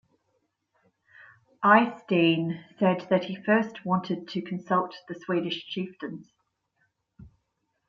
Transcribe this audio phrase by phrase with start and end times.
[1.63, 6.27] Eysteinn said that he first wanted to consult the Swedish chieftains.